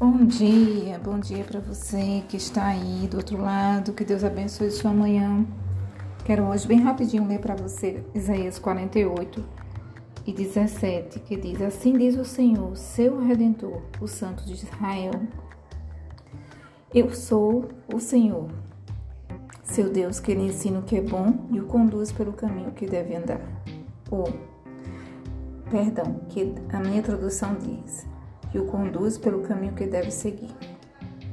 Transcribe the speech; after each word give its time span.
Bom 0.00 0.24
dia, 0.26 0.96
bom 0.96 1.18
dia 1.18 1.42
para 1.42 1.58
você 1.58 2.22
que 2.28 2.36
está 2.36 2.66
aí 2.66 3.08
do 3.10 3.16
outro 3.16 3.36
lado. 3.36 3.92
Que 3.92 4.04
Deus 4.04 4.22
abençoe 4.22 4.70
sua 4.70 4.92
manhã. 4.92 5.44
Quero 6.24 6.44
hoje 6.44 6.68
bem 6.68 6.80
rapidinho 6.80 7.26
ler 7.26 7.40
para 7.40 7.56
você 7.56 8.04
Isaías 8.14 8.60
48 8.60 9.44
e 10.24 10.32
17, 10.32 11.18
que 11.18 11.36
diz: 11.36 11.60
Assim 11.60 11.98
diz 11.98 12.16
o 12.16 12.24
Senhor, 12.24 12.76
seu 12.76 13.18
redentor, 13.18 13.82
o 14.00 14.06
Santo 14.06 14.44
de 14.46 14.52
Israel. 14.52 15.20
Eu 16.94 17.12
sou 17.12 17.68
o 17.92 17.98
Senhor, 17.98 18.48
seu 19.64 19.90
Deus, 19.90 20.20
que 20.20 20.32
lhe 20.32 20.46
ensina 20.46 20.78
o 20.78 20.84
que 20.84 20.94
é 20.94 21.02
bom 21.02 21.48
e 21.50 21.58
o 21.58 21.66
conduz 21.66 22.12
pelo 22.12 22.32
caminho 22.32 22.70
que 22.70 22.86
deve 22.86 23.16
andar. 23.16 23.40
Ou, 24.12 24.32
perdão, 25.68 26.20
que 26.28 26.54
a 26.72 26.78
minha 26.78 27.02
tradução 27.02 27.56
diz: 27.56 28.06
que 28.50 28.58
o 28.58 28.66
conduz 28.66 29.18
pelo 29.18 29.40
caminho 29.40 29.74
que 29.74 29.86
deve 29.86 30.10
seguir. 30.10 30.50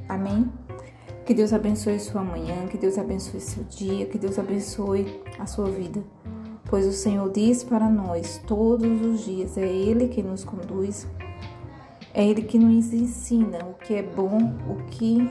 Amém? 0.08 0.50
Que 1.24 1.34
Deus 1.34 1.52
abençoe 1.52 1.98
sua 1.98 2.22
manhã, 2.22 2.66
que 2.68 2.78
Deus 2.78 2.96
abençoe 2.98 3.40
seu 3.40 3.64
dia, 3.64 4.06
que 4.06 4.18
Deus 4.18 4.38
abençoe 4.38 5.22
a 5.38 5.46
sua 5.46 5.68
vida. 5.70 6.02
Pois 6.68 6.86
o 6.86 6.92
Senhor 6.92 7.30
diz 7.30 7.64
para 7.64 7.88
nós 7.88 8.40
todos 8.46 9.00
os 9.04 9.24
dias: 9.24 9.56
é 9.56 9.66
Ele 9.66 10.08
que 10.08 10.22
nos 10.22 10.44
conduz, 10.44 11.06
é 12.14 12.24
Ele 12.24 12.42
que 12.42 12.58
nos 12.58 12.92
ensina 12.92 13.58
o 13.64 13.74
que 13.74 13.94
é 13.94 14.02
bom, 14.02 14.54
o 14.68 14.84
que 14.88 15.28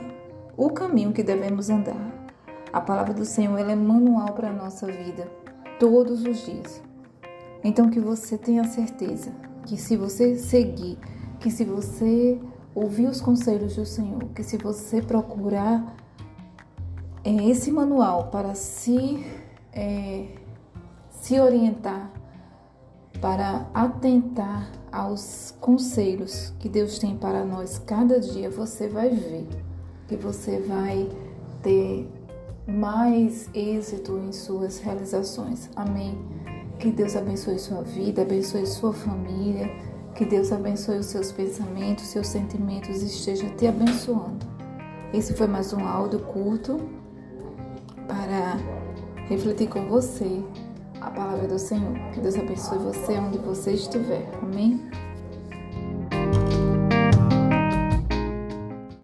o 0.56 0.70
caminho 0.70 1.12
que 1.12 1.22
devemos 1.22 1.70
andar. 1.70 2.28
A 2.72 2.80
palavra 2.80 3.14
do 3.14 3.24
Senhor 3.24 3.58
é 3.58 3.74
manual 3.74 4.34
para 4.34 4.50
a 4.50 4.52
nossa 4.52 4.86
vida, 4.86 5.30
todos 5.78 6.24
os 6.24 6.44
dias. 6.44 6.82
Então 7.64 7.88
que 7.88 8.00
você 8.00 8.36
tenha 8.36 8.64
certeza 8.64 9.32
que 9.66 9.76
se 9.76 9.96
você 9.96 10.36
seguir 10.36 10.98
que 11.46 11.50
se 11.52 11.64
você 11.64 12.40
ouvir 12.74 13.06
os 13.06 13.20
conselhos 13.20 13.76
do 13.76 13.86
Senhor, 13.86 14.24
que 14.34 14.42
se 14.42 14.56
você 14.56 15.00
procurar 15.00 15.94
é, 17.22 17.30
esse 17.48 17.70
manual 17.70 18.32
para 18.32 18.52
se, 18.56 19.24
é, 19.72 20.26
se 21.08 21.38
orientar, 21.38 22.10
para 23.20 23.70
atentar 23.72 24.72
aos 24.90 25.54
conselhos 25.60 26.52
que 26.58 26.68
Deus 26.68 26.98
tem 26.98 27.16
para 27.16 27.44
nós 27.44 27.78
cada 27.78 28.18
dia, 28.18 28.50
você 28.50 28.88
vai 28.88 29.10
ver 29.10 29.46
que 30.08 30.16
você 30.16 30.58
vai 30.58 31.08
ter 31.62 32.10
mais 32.66 33.48
êxito 33.54 34.18
em 34.18 34.32
suas 34.32 34.80
realizações. 34.80 35.70
Amém. 35.76 36.18
Que 36.80 36.90
Deus 36.90 37.14
abençoe 37.14 37.60
sua 37.60 37.82
vida, 37.82 38.22
abençoe 38.22 38.66
sua 38.66 38.92
família 38.92 39.70
que 40.16 40.24
Deus 40.24 40.50
abençoe 40.50 40.98
os 40.98 41.06
seus 41.06 41.30
pensamentos, 41.30 42.06
seus 42.06 42.28
sentimentos 42.28 43.02
e 43.02 43.06
esteja 43.06 43.48
te 43.50 43.66
abençoando. 43.66 44.46
Esse 45.12 45.34
foi 45.34 45.46
mais 45.46 45.74
um 45.74 45.86
áudio 45.86 46.20
curto 46.20 46.80
para 48.08 48.56
refletir 49.28 49.68
com 49.68 49.86
você 49.86 50.42
a 51.02 51.10
palavra 51.10 51.46
do 51.46 51.58
Senhor. 51.58 51.92
Que 52.12 52.20
Deus 52.20 52.34
abençoe 52.36 52.78
você 52.78 53.12
onde 53.18 53.36
você 53.38 53.72
estiver. 53.72 54.26
Amém? 54.42 54.80